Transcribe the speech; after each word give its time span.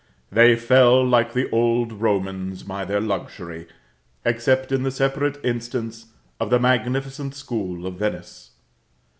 They 0.31 0.55
fell, 0.55 1.05
like 1.07 1.33
the 1.33 1.47
old 1.51 1.93
Romans, 1.93 2.63
by 2.63 2.85
their 2.85 2.99
luxury, 2.99 3.67
except 4.25 4.71
in 4.71 4.81
the 4.81 4.89
separate 4.89 5.37
instance 5.45 6.07
of 6.39 6.49
the 6.49 6.57
magnificent 6.57 7.35
school 7.35 7.85
of 7.85 7.99
Venice. 7.99 8.49